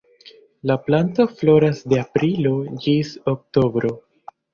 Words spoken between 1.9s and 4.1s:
de aprilo ĝis oktobro.